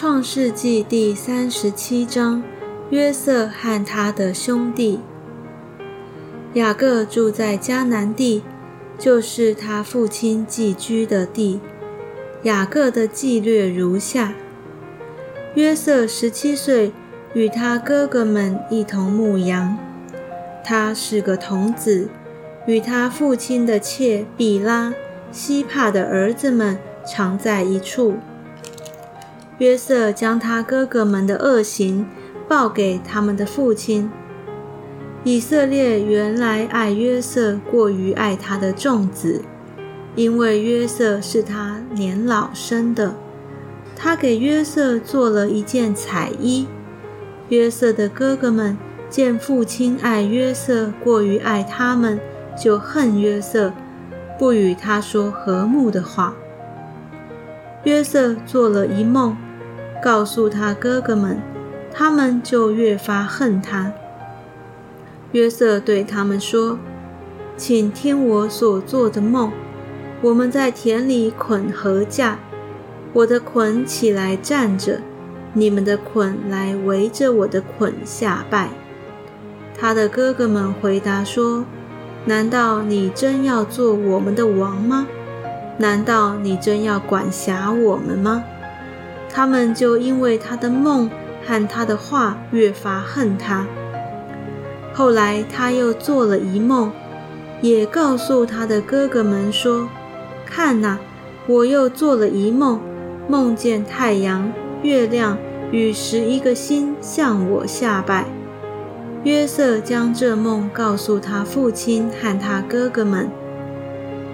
[0.00, 2.40] 创世纪第三十七章：
[2.90, 5.00] 约瑟和他的兄弟。
[6.54, 8.44] 雅各住在迦南地，
[8.96, 11.58] 就是他父亲寄居的地。
[12.44, 14.34] 雅各的记略如下：
[15.56, 16.92] 约瑟十七岁，
[17.34, 19.76] 与他哥哥们一同牧羊。
[20.64, 22.08] 他是个童子，
[22.68, 24.94] 与他父亲的妾比拉、
[25.32, 28.14] 希帕的儿子们常在一处。
[29.58, 32.06] 约瑟将他哥哥们的恶行
[32.46, 34.08] 报给他们的父亲。
[35.24, 39.42] 以色列原来爱约瑟过于爱他的众子，
[40.14, 43.14] 因为约瑟是他年老生的。
[43.96, 46.68] 他给约瑟做了一件彩衣。
[47.48, 48.78] 约瑟的哥哥们
[49.10, 52.20] 见父亲爱约瑟过于爱他们，
[52.56, 53.72] 就恨约瑟，
[54.38, 56.32] 不与他说和睦的话。
[57.82, 59.36] 约瑟做了一梦。
[60.02, 61.40] 告诉他哥哥们，
[61.92, 63.92] 他们就越发恨他。
[65.32, 66.78] 约瑟对他们说
[67.56, 69.52] ：“请听我所做的梦。
[70.22, 72.38] 我们在田里捆禾架，
[73.12, 75.00] 我的捆起来站着，
[75.52, 78.70] 你们的捆来围着我的捆下拜。”
[79.78, 81.64] 他的哥哥们回答说
[82.24, 85.06] ：“难道你真要做我们的王吗？
[85.76, 88.42] 难道你真要管辖我们吗？”
[89.38, 91.08] 他们就因为他的梦
[91.46, 93.64] 和他的话越发恨他。
[94.92, 96.90] 后来他又做了一梦，
[97.60, 99.88] 也告诉他的哥哥们说
[100.44, 100.98] ：“看哪，
[101.46, 102.80] 我又做了一梦，
[103.28, 105.38] 梦见太阳、月亮
[105.70, 108.24] 与十一个星向我下拜。”
[109.22, 113.30] 约瑟将这梦告诉他父亲和他哥哥们，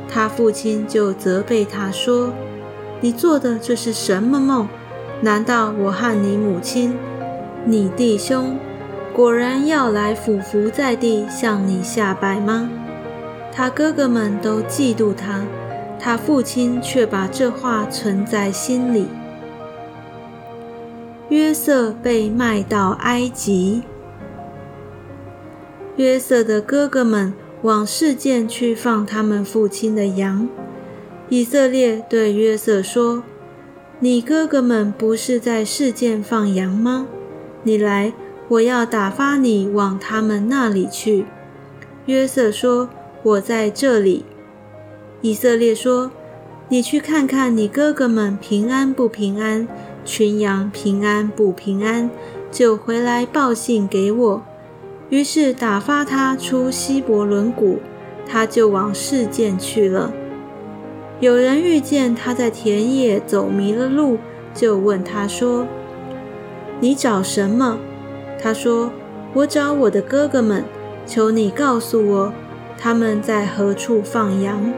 [0.08, 2.32] 他父亲就责备他说
[3.02, 4.66] ：“你做的这是什么梦？”
[5.24, 6.94] 难道我和你母亲、
[7.64, 8.58] 你弟兄
[9.10, 12.68] 果然要来俯伏在地向你下拜吗？
[13.50, 15.46] 他哥哥们都嫉妒他，
[15.98, 19.06] 他父亲却把这话存在心里。
[21.30, 23.82] 约瑟被卖到埃及。
[25.96, 27.32] 约瑟的哥哥们
[27.62, 30.46] 往事件去放他们父亲的羊。
[31.30, 33.22] 以色列对约瑟说。
[34.04, 37.06] 你哥哥们不是在世间放羊吗？
[37.62, 38.12] 你来，
[38.48, 41.24] 我要打发你往他们那里去。
[42.04, 42.90] 约瑟说
[43.24, 44.26] ：“我在这里。”
[45.22, 46.10] 以色列说
[46.68, 49.66] ：“你去看看你哥哥们平安不平安，
[50.04, 52.10] 群羊平安不平安，
[52.52, 54.42] 就回来报信给我。”
[55.08, 57.78] 于是打发他出希伯伦谷，
[58.28, 60.12] 他就往事件去了。
[61.24, 64.18] 有人遇见他在田野走迷了路，
[64.52, 65.66] 就问他说
[66.80, 67.78] ：“你找什么？”
[68.38, 68.90] 他说
[69.32, 70.62] ：“我找我的哥哥们，
[71.06, 72.32] 求你告诉我，
[72.76, 74.70] 他们在何处放羊。”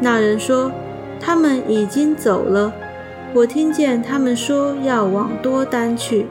[0.00, 0.72] 那人说
[1.22, 2.72] ：“他们已经走了，
[3.32, 6.26] 我听见他们说要往多丹去。”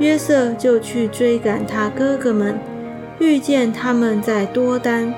[0.00, 2.58] 约瑟就去追赶他哥哥们，
[3.20, 5.14] 遇见他们在多丹。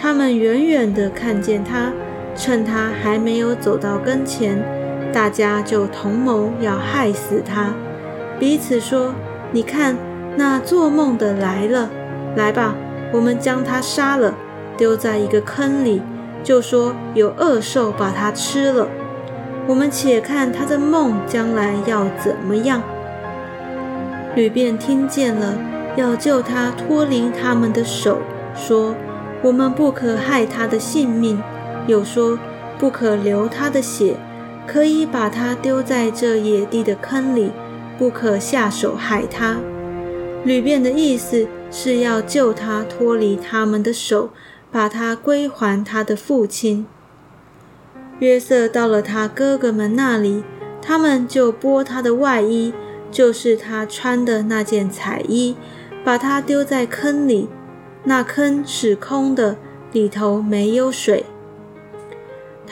[0.00, 1.90] 他们远远地看见他，
[2.36, 4.62] 趁他还没有走到跟前，
[5.12, 7.74] 大家就同谋要害死他，
[8.38, 9.14] 彼此说
[9.52, 9.96] ：“你看，
[10.36, 11.88] 那做梦的来了，
[12.36, 12.74] 来吧，
[13.12, 14.34] 我们将他杀了，
[14.76, 16.02] 丢在一个坑里，
[16.42, 18.88] 就说有恶兽把他吃了。
[19.66, 22.82] 我们且看他的梦将来要怎么样。”
[24.34, 25.56] 吕便听见了，
[25.96, 28.18] 要救他脱离他们的手，
[28.54, 28.94] 说。
[29.42, 31.38] 我们不可害他的性命，
[31.86, 32.38] 又说
[32.78, 34.16] 不可流他的血，
[34.66, 37.50] 可以把他丢在这野地的坑里，
[37.98, 39.58] 不可下手害他。
[40.44, 44.30] 吕便的意思是要救他脱离他们的手，
[44.70, 46.86] 把他归还他的父亲。
[48.18, 50.44] 约瑟到了他哥哥们那里，
[50.80, 52.72] 他们就剥他的外衣，
[53.10, 55.56] 就是他穿的那件彩衣，
[56.04, 57.48] 把他丢在坑里。
[58.04, 59.56] 那坑是空的，
[59.92, 61.24] 里头没有水。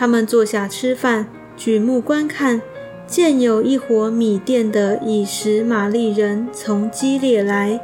[0.02, 2.60] 他们坐下吃饭，举目观看，
[3.06, 7.80] 见有一伙米店的以实玛利人从基列来，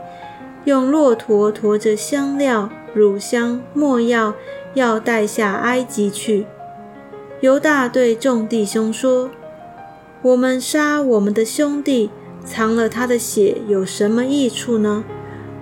[0.65, 4.35] 用骆驼驮着香料、乳香、没药，
[4.75, 6.47] 要带下埃及去。
[7.38, 9.31] 犹大对众弟兄说
[10.23, 12.11] ：“我们杀我们的兄弟，
[12.44, 15.05] 藏了他的血，有什么益处呢？”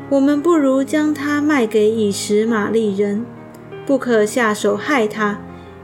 [0.08, 3.26] 我们不如将他卖给以实玛利人，
[3.84, 5.38] 不可下手害他，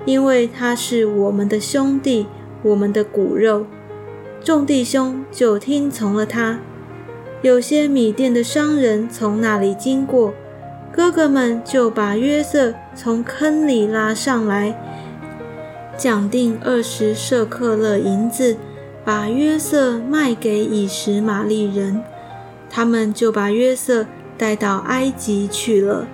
[0.05, 2.27] 因为他是我们的兄弟，
[2.63, 3.67] 我们的骨肉。
[4.43, 6.59] 众弟兄就听从了他。
[7.43, 10.35] 有些米甸的商人从那里经过，
[10.93, 14.77] 哥哥们就把约瑟从坑里拉上来，
[15.97, 18.57] 讲定二十舍克勒银子，
[19.05, 22.03] 把约瑟卖给以实玛利人。
[22.69, 24.07] 他们就把约瑟
[24.39, 26.07] 带到埃及去了。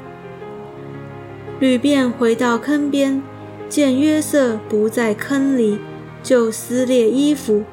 [1.60, 3.22] 吕便回到坑边，
[3.68, 5.78] 见约瑟不在坑里，
[6.22, 7.64] 就撕裂衣服，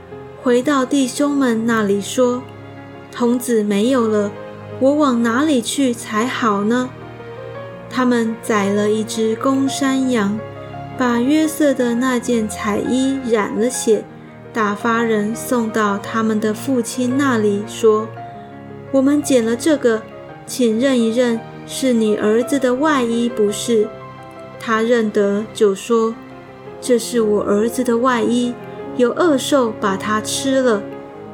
[0.43, 2.43] 回到弟兄们那里说。
[3.11, 4.31] 童子没有了，
[4.79, 6.89] 我往哪里去才好呢？
[7.89, 10.37] 他们宰了一只公山羊，
[10.97, 14.03] 把约瑟的那件彩衣染了血，
[14.51, 18.09] 打发人送到他们的父亲那里，说
[18.91, 20.01] ：“我们捡了这个，
[20.45, 23.87] 请认一认，是你儿子的外衣不是？”
[24.65, 26.15] 他认得，就说
[26.81, 28.51] ：“这是我儿子的外衣，
[28.97, 30.81] 有恶兽把它吃了。”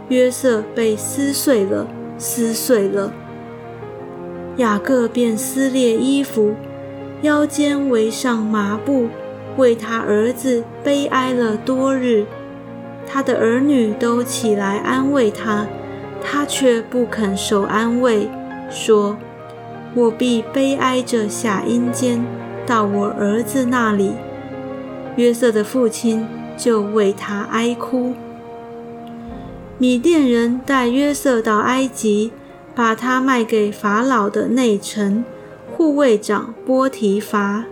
[0.09, 1.87] 约瑟被撕碎了，
[2.17, 3.13] 撕碎了。
[4.57, 6.55] 雅各便撕裂衣服，
[7.21, 9.07] 腰间围上麻布，
[9.55, 12.25] 为他儿子悲哀了多日。
[13.07, 15.65] 他的儿女都起来安慰他，
[16.21, 18.29] 他却不肯受安慰，
[18.69, 19.15] 说
[19.95, 22.21] ：“我必悲哀着下阴间，
[22.65, 24.13] 到我儿子那里。”
[25.17, 26.25] 约瑟的父亲
[26.55, 28.13] 就为他哀哭。
[29.77, 32.31] 米甸人带约瑟到埃及，
[32.73, 35.25] 把他卖给法老的内臣
[35.75, 37.65] 护卫长波提乏。